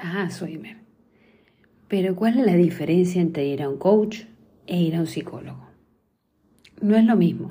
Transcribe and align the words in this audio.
Ah, 0.00 0.30
soy 0.30 0.60
Pero 1.88 2.14
¿cuál 2.14 2.38
es 2.38 2.46
la 2.46 2.54
diferencia 2.54 3.20
entre 3.20 3.46
ir 3.46 3.62
a 3.62 3.68
un 3.68 3.78
coach 3.78 4.26
e 4.68 4.80
ir 4.80 4.94
a 4.94 5.00
un 5.00 5.08
psicólogo? 5.08 5.66
No 6.80 6.96
es 6.96 7.04
lo 7.04 7.16
mismo. 7.16 7.50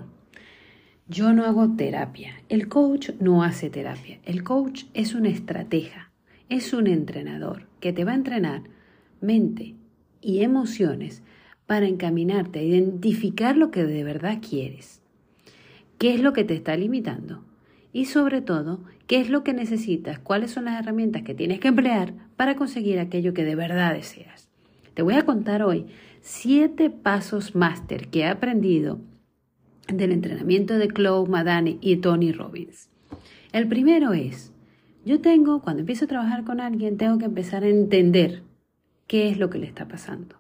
Yo 1.09 1.33
no 1.33 1.43
hago 1.43 1.75
terapia. 1.75 2.35
El 2.47 2.69
coach 2.69 3.09
no 3.19 3.43
hace 3.43 3.69
terapia. 3.69 4.19
El 4.23 4.45
coach 4.45 4.85
es 4.93 5.13
una 5.13 5.27
estratega, 5.27 6.11
es 6.47 6.73
un 6.73 6.87
entrenador 6.87 7.67
que 7.81 7.91
te 7.91 8.05
va 8.05 8.13
a 8.13 8.15
entrenar 8.15 8.63
mente 9.19 9.75
y 10.21 10.41
emociones 10.41 11.23
para 11.65 11.87
encaminarte 11.87 12.59
a 12.59 12.63
identificar 12.63 13.57
lo 13.57 13.71
que 13.71 13.83
de 13.83 14.05
verdad 14.05 14.39
quieres. 14.47 15.01
¿Qué 15.97 16.13
es 16.13 16.21
lo 16.21 16.31
que 16.31 16.45
te 16.45 16.53
está 16.53 16.77
limitando? 16.77 17.43
Y 17.97 18.05
sobre 18.05 18.43
todo 18.43 18.81
qué 19.07 19.19
es 19.19 19.31
lo 19.31 19.43
que 19.43 19.53
necesitas, 19.53 20.19
cuáles 20.19 20.51
son 20.51 20.65
las 20.65 20.79
herramientas 20.79 21.23
que 21.23 21.33
tienes 21.33 21.59
que 21.59 21.69
emplear 21.69 22.13
para 22.35 22.55
conseguir 22.55 22.99
aquello 22.99 23.33
que 23.33 23.43
de 23.43 23.55
verdad 23.55 23.95
deseas. 23.95 24.51
Te 24.93 25.01
voy 25.01 25.15
a 25.15 25.25
contar 25.25 25.63
hoy 25.63 25.87
siete 26.21 26.91
pasos 26.91 27.55
máster 27.55 28.09
que 28.09 28.19
he 28.19 28.27
aprendido 28.27 28.99
del 29.91 30.11
entrenamiento 30.11 30.75
de 30.75 30.89
Chloe 30.89 31.27
Madani 31.27 31.79
y 31.81 31.95
Tony 31.95 32.31
Robbins. 32.31 32.91
El 33.51 33.67
primero 33.67 34.13
es, 34.13 34.53
yo 35.03 35.19
tengo, 35.19 35.63
cuando 35.63 35.79
empiezo 35.79 36.05
a 36.05 36.09
trabajar 36.09 36.43
con 36.43 36.59
alguien, 36.59 36.97
tengo 36.97 37.17
que 37.17 37.25
empezar 37.25 37.63
a 37.63 37.69
entender 37.69 38.43
qué 39.07 39.27
es 39.27 39.39
lo 39.39 39.49
que 39.49 39.57
le 39.57 39.65
está 39.65 39.87
pasando 39.87 40.35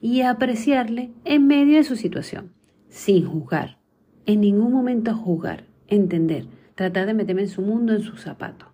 y 0.00 0.20
apreciarle 0.20 1.10
en 1.24 1.48
medio 1.48 1.78
de 1.78 1.84
su 1.84 1.96
situación, 1.96 2.52
sin 2.88 3.26
juzgar, 3.26 3.78
en 4.24 4.40
ningún 4.40 4.72
momento 4.72 5.16
juzgar, 5.16 5.64
entender 5.88 6.46
tratar 6.80 7.04
de 7.04 7.12
meterme 7.12 7.42
en 7.42 7.48
su 7.48 7.60
mundo, 7.60 7.92
en 7.92 8.00
sus 8.00 8.22
zapatos. 8.22 8.66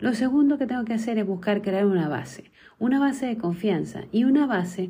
Lo 0.00 0.14
segundo 0.14 0.56
que 0.56 0.66
tengo 0.66 0.86
que 0.86 0.94
hacer 0.94 1.18
es 1.18 1.26
buscar 1.26 1.60
crear 1.60 1.84
una 1.84 2.08
base, 2.08 2.44
una 2.78 2.98
base 2.98 3.26
de 3.26 3.36
confianza 3.36 4.04
y 4.12 4.24
una 4.24 4.46
base 4.46 4.88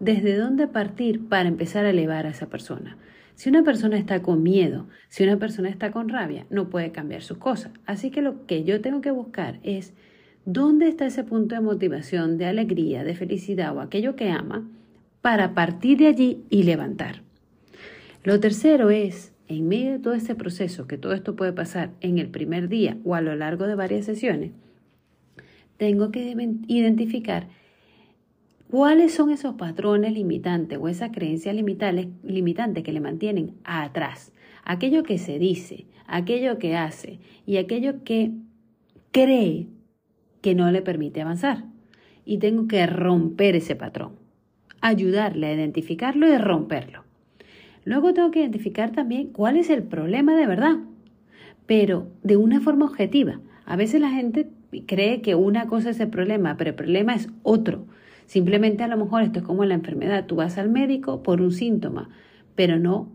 desde 0.00 0.36
dónde 0.36 0.66
partir 0.66 1.28
para 1.28 1.48
empezar 1.48 1.84
a 1.84 1.90
elevar 1.90 2.26
a 2.26 2.30
esa 2.30 2.48
persona. 2.48 2.96
Si 3.36 3.48
una 3.48 3.62
persona 3.62 3.96
está 3.96 4.22
con 4.22 4.42
miedo, 4.42 4.88
si 5.08 5.22
una 5.22 5.36
persona 5.36 5.68
está 5.68 5.92
con 5.92 6.08
rabia, 6.08 6.46
no 6.50 6.68
puede 6.68 6.90
cambiar 6.90 7.22
sus 7.22 7.38
cosas. 7.38 7.70
Así 7.86 8.10
que 8.10 8.22
lo 8.22 8.44
que 8.46 8.64
yo 8.64 8.80
tengo 8.80 9.00
que 9.00 9.12
buscar 9.12 9.60
es 9.62 9.94
dónde 10.46 10.88
está 10.88 11.06
ese 11.06 11.22
punto 11.22 11.54
de 11.54 11.60
motivación, 11.60 12.38
de 12.38 12.46
alegría, 12.46 13.04
de 13.04 13.14
felicidad 13.14 13.76
o 13.76 13.80
aquello 13.80 14.16
que 14.16 14.30
ama, 14.30 14.68
para 15.22 15.54
partir 15.54 15.98
de 15.98 16.08
allí 16.08 16.44
y 16.50 16.64
levantar. 16.64 17.22
Lo 18.24 18.40
tercero 18.40 18.90
es 18.90 19.32
en 19.48 19.66
medio 19.66 19.92
de 19.92 19.98
todo 19.98 20.14
este 20.14 20.34
proceso, 20.34 20.86
que 20.86 20.98
todo 20.98 21.12
esto 21.14 21.34
puede 21.34 21.52
pasar 21.52 21.92
en 22.00 22.18
el 22.18 22.28
primer 22.28 22.68
día 22.68 22.98
o 23.04 23.14
a 23.14 23.20
lo 23.20 23.34
largo 23.34 23.66
de 23.66 23.74
varias 23.74 24.04
sesiones, 24.04 24.52
tengo 25.78 26.10
que 26.10 26.34
identificar 26.66 27.48
cuáles 28.68 29.14
son 29.14 29.30
esos 29.30 29.54
patrones 29.54 30.12
limitantes 30.12 30.78
o 30.80 30.88
esas 30.88 31.10
creencias 31.10 31.54
limitantes 31.54 32.82
que 32.82 32.92
le 32.92 33.00
mantienen 33.00 33.54
atrás. 33.64 34.32
Aquello 34.64 35.02
que 35.02 35.18
se 35.18 35.38
dice, 35.38 35.86
aquello 36.06 36.58
que 36.58 36.76
hace 36.76 37.20
y 37.46 37.56
aquello 37.56 38.04
que 38.04 38.32
cree 39.12 39.68
que 40.42 40.54
no 40.54 40.70
le 40.70 40.82
permite 40.82 41.22
avanzar. 41.22 41.64
Y 42.24 42.38
tengo 42.38 42.68
que 42.68 42.86
romper 42.86 43.56
ese 43.56 43.74
patrón, 43.74 44.16
ayudarle 44.82 45.46
a 45.46 45.54
identificarlo 45.54 46.28
y 46.28 46.36
romperlo. 46.36 47.07
Luego 47.88 48.12
tengo 48.12 48.30
que 48.30 48.40
identificar 48.40 48.90
también 48.92 49.28
cuál 49.28 49.56
es 49.56 49.70
el 49.70 49.82
problema 49.82 50.36
de 50.36 50.46
verdad, 50.46 50.76
pero 51.64 52.10
de 52.22 52.36
una 52.36 52.60
forma 52.60 52.84
objetiva. 52.84 53.40
A 53.64 53.76
veces 53.76 53.98
la 53.98 54.10
gente 54.10 54.50
cree 54.86 55.22
que 55.22 55.34
una 55.34 55.68
cosa 55.68 55.88
es 55.88 55.98
el 55.98 56.10
problema, 56.10 56.58
pero 56.58 56.68
el 56.68 56.76
problema 56.76 57.14
es 57.14 57.30
otro. 57.42 57.86
Simplemente 58.26 58.84
a 58.84 58.88
lo 58.88 58.98
mejor 58.98 59.22
esto 59.22 59.38
es 59.38 59.44
como 59.46 59.64
la 59.64 59.72
enfermedad. 59.72 60.26
Tú 60.26 60.36
vas 60.36 60.58
al 60.58 60.68
médico 60.68 61.22
por 61.22 61.40
un 61.40 61.50
síntoma, 61.50 62.10
pero 62.54 62.78
no 62.78 63.08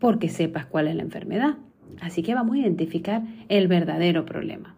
porque 0.00 0.28
sepas 0.28 0.66
cuál 0.66 0.88
es 0.88 0.96
la 0.96 1.02
enfermedad. 1.02 1.56
Así 2.02 2.22
que 2.22 2.34
vamos 2.34 2.56
a 2.56 2.58
identificar 2.58 3.22
el 3.48 3.68
verdadero 3.68 4.26
problema. 4.26 4.76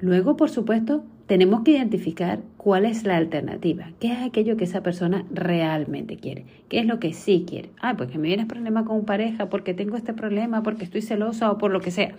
Luego, 0.00 0.36
por 0.36 0.50
supuesto, 0.50 1.04
tenemos 1.26 1.62
que 1.62 1.72
identificar 1.72 2.40
cuál 2.56 2.84
es 2.84 3.04
la 3.04 3.16
alternativa, 3.16 3.92
qué 3.98 4.12
es 4.12 4.18
aquello 4.18 4.56
que 4.56 4.64
esa 4.64 4.82
persona 4.82 5.24
realmente 5.30 6.16
quiere, 6.16 6.44
qué 6.68 6.80
es 6.80 6.86
lo 6.86 7.00
que 7.00 7.12
sí 7.12 7.44
quiere. 7.48 7.70
Ah, 7.80 7.96
pues 7.96 8.10
que 8.10 8.18
me 8.18 8.28
vienes 8.28 8.46
problema 8.46 8.84
con 8.84 9.04
pareja, 9.04 9.48
porque 9.48 9.72
tengo 9.72 9.96
este 9.96 10.12
problema, 10.12 10.62
porque 10.62 10.84
estoy 10.84 11.00
celosa 11.00 11.50
o 11.50 11.58
por 11.58 11.70
lo 11.70 11.80
que 11.80 11.90
sea. 11.90 12.14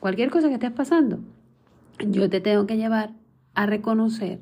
Cualquier 0.00 0.30
cosa 0.30 0.48
que 0.48 0.54
estés 0.54 0.70
pasando, 0.70 1.18
yo 2.08 2.30
te 2.30 2.40
tengo 2.40 2.66
que 2.66 2.78
llevar 2.78 3.12
a 3.54 3.66
reconocer 3.66 4.40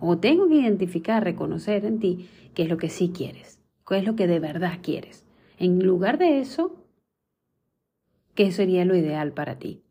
o 0.00 0.18
tengo 0.18 0.48
que 0.48 0.56
identificar, 0.56 1.22
reconocer 1.22 1.84
en 1.84 2.00
ti 2.00 2.28
qué 2.54 2.64
es 2.64 2.68
lo 2.68 2.76
que 2.76 2.88
sí 2.88 3.12
quieres, 3.16 3.60
qué 3.86 3.98
es 3.98 4.04
lo 4.04 4.16
que 4.16 4.26
de 4.26 4.40
verdad 4.40 4.78
quieres. 4.82 5.24
En 5.58 5.84
lugar 5.84 6.18
de 6.18 6.40
eso, 6.40 6.84
¿qué 8.34 8.50
sería 8.50 8.84
lo 8.84 8.96
ideal 8.96 9.32
para 9.32 9.58
ti? 9.58 9.82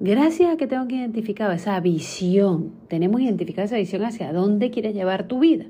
Gracias 0.00 0.52
a 0.52 0.56
que 0.56 0.68
tengo 0.68 0.86
que 0.86 0.94
identificar 0.94 1.50
esa 1.52 1.80
visión, 1.80 2.72
tenemos 2.86 3.20
identificado 3.20 3.66
esa 3.66 3.78
visión 3.78 4.04
hacia 4.04 4.32
dónde 4.32 4.70
quieres 4.70 4.94
llevar 4.94 5.26
tu 5.26 5.40
vida. 5.40 5.66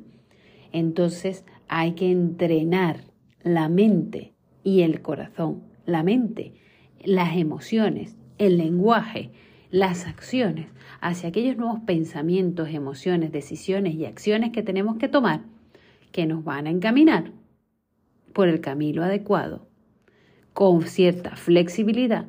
Entonces 0.70 1.46
hay 1.66 1.92
que 1.92 2.10
entrenar 2.10 3.04
la 3.42 3.70
mente 3.70 4.34
y 4.62 4.82
el 4.82 5.00
corazón, 5.00 5.62
la 5.86 6.02
mente, 6.02 6.52
las 7.02 7.38
emociones, 7.38 8.18
el 8.36 8.58
lenguaje, 8.58 9.30
las 9.70 10.06
acciones 10.06 10.66
hacia 11.00 11.30
aquellos 11.30 11.56
nuevos 11.56 11.80
pensamientos, 11.80 12.68
emociones, 12.68 13.32
decisiones 13.32 13.94
y 13.94 14.04
acciones 14.04 14.52
que 14.52 14.62
tenemos 14.62 14.98
que 14.98 15.08
tomar 15.08 15.40
que 16.12 16.26
nos 16.26 16.44
van 16.44 16.66
a 16.66 16.70
encaminar 16.70 17.32
por 18.34 18.48
el 18.48 18.60
camino 18.60 19.02
adecuado, 19.02 19.68
con 20.52 20.82
cierta 20.82 21.34
flexibilidad 21.36 22.26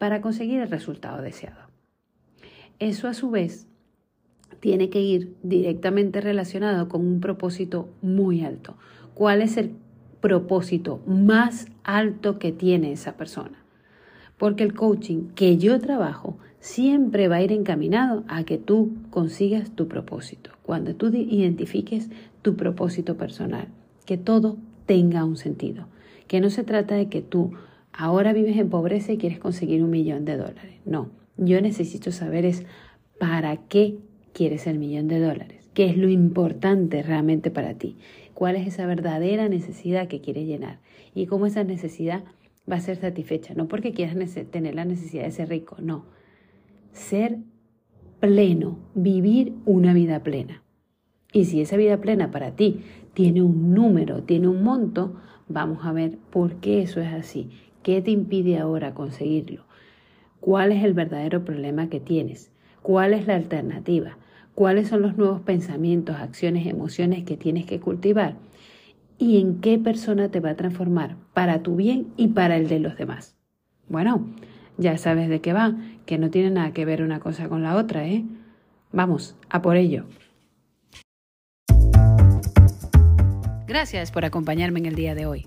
para 0.00 0.22
conseguir 0.22 0.60
el 0.60 0.70
resultado 0.70 1.20
deseado. 1.20 1.60
Eso 2.78 3.06
a 3.06 3.12
su 3.12 3.28
vez 3.28 3.66
tiene 4.58 4.88
que 4.88 5.02
ir 5.02 5.36
directamente 5.42 6.22
relacionado 6.22 6.88
con 6.88 7.02
un 7.06 7.20
propósito 7.20 7.90
muy 8.00 8.42
alto. 8.42 8.78
¿Cuál 9.12 9.42
es 9.42 9.58
el 9.58 9.72
propósito 10.22 11.02
más 11.06 11.66
alto 11.84 12.38
que 12.38 12.50
tiene 12.50 12.92
esa 12.92 13.18
persona? 13.18 13.62
Porque 14.38 14.64
el 14.64 14.72
coaching 14.72 15.28
que 15.34 15.58
yo 15.58 15.78
trabajo 15.80 16.38
siempre 16.60 17.28
va 17.28 17.36
a 17.36 17.42
ir 17.42 17.52
encaminado 17.52 18.24
a 18.26 18.44
que 18.44 18.56
tú 18.56 18.94
consigas 19.10 19.70
tu 19.72 19.86
propósito. 19.86 20.48
Cuando 20.62 20.94
tú 20.94 21.08
identifiques 21.08 22.08
tu 22.40 22.56
propósito 22.56 23.18
personal, 23.18 23.68
que 24.06 24.16
todo 24.16 24.56
tenga 24.86 25.26
un 25.26 25.36
sentido. 25.36 25.88
Que 26.26 26.40
no 26.40 26.48
se 26.48 26.64
trata 26.64 26.94
de 26.94 27.10
que 27.10 27.20
tú 27.20 27.52
ahora 27.92 28.32
vives 28.32 28.56
en 28.56 28.70
pobreza 28.70 29.12
y 29.12 29.18
quieres 29.18 29.38
conseguir 29.38 29.82
un 29.82 29.90
millón 29.90 30.24
de 30.24 30.36
dólares. 30.36 30.80
No, 30.84 31.10
yo 31.36 31.60
necesito 31.60 32.12
saber 32.12 32.44
es 32.44 32.64
para 33.18 33.56
qué 33.56 33.98
quieres 34.32 34.66
el 34.66 34.78
millón 34.78 35.08
de 35.08 35.20
dólares, 35.20 35.68
qué 35.74 35.86
es 35.86 35.96
lo 35.96 36.08
importante 36.08 37.02
realmente 37.02 37.50
para 37.50 37.74
ti, 37.74 37.96
cuál 38.34 38.56
es 38.56 38.66
esa 38.66 38.86
verdadera 38.86 39.48
necesidad 39.48 40.08
que 40.08 40.20
quieres 40.20 40.46
llenar 40.46 40.78
y 41.14 41.26
cómo 41.26 41.46
esa 41.46 41.64
necesidad 41.64 42.24
va 42.70 42.76
a 42.76 42.80
ser 42.80 42.96
satisfecha. 42.96 43.54
No 43.54 43.68
porque 43.68 43.92
quieras 43.92 44.16
tener 44.50 44.74
la 44.74 44.84
necesidad 44.84 45.24
de 45.24 45.32
ser 45.32 45.48
rico, 45.48 45.76
no. 45.80 46.04
Ser 46.92 47.38
pleno, 48.20 48.78
vivir 48.94 49.54
una 49.64 49.94
vida 49.94 50.22
plena. 50.22 50.62
Y 51.32 51.44
si 51.44 51.60
esa 51.60 51.76
vida 51.76 52.00
plena 52.00 52.30
para 52.30 52.56
ti 52.56 52.80
tiene 53.14 53.42
un 53.42 53.74
número, 53.74 54.22
tiene 54.22 54.48
un 54.48 54.62
monto, 54.62 55.16
vamos 55.48 55.84
a 55.84 55.92
ver 55.92 56.18
por 56.30 56.56
qué 56.56 56.82
eso 56.82 57.00
es 57.00 57.12
así 57.12 57.50
¿Qué 57.82 58.02
te 58.02 58.10
impide 58.10 58.58
ahora 58.58 58.92
conseguirlo? 58.92 59.64
¿Cuál 60.40 60.72
es 60.72 60.84
el 60.84 60.92
verdadero 60.92 61.44
problema 61.44 61.88
que 61.88 61.98
tienes? 61.98 62.50
¿Cuál 62.82 63.14
es 63.14 63.26
la 63.26 63.36
alternativa? 63.36 64.18
¿Cuáles 64.54 64.88
son 64.88 65.00
los 65.02 65.16
nuevos 65.16 65.40
pensamientos, 65.40 66.16
acciones, 66.16 66.66
emociones 66.66 67.24
que 67.24 67.36
tienes 67.36 67.64
que 67.64 67.80
cultivar? 67.80 68.34
¿Y 69.18 69.40
en 69.40 69.60
qué 69.60 69.78
persona 69.78 70.30
te 70.30 70.40
va 70.40 70.50
a 70.50 70.56
transformar 70.56 71.16
para 71.32 71.62
tu 71.62 71.76
bien 71.76 72.08
y 72.16 72.28
para 72.28 72.56
el 72.56 72.68
de 72.68 72.80
los 72.80 72.96
demás? 72.96 73.36
Bueno, 73.88 74.26
Ya 74.76 74.96
sabes 74.96 75.28
de 75.28 75.42
qué 75.42 75.52
va, 75.52 75.74
que 76.06 76.16
no 76.16 76.30
tiene 76.30 76.50
nada 76.50 76.72
que 76.72 76.86
ver 76.86 77.02
una 77.02 77.20
cosa 77.20 77.50
con 77.50 77.62
la 77.62 77.76
otra, 77.76 78.06
¿eh? 78.08 78.24
Vamos, 78.92 79.36
a 79.50 79.60
por 79.60 79.76
ello. 79.76 80.06
Gracias 83.68 84.10
por 84.10 84.24
acompañarme 84.24 84.78
en 84.78 84.86
el 84.86 84.94
día 84.94 85.14
de 85.14 85.26
hoy. 85.26 85.46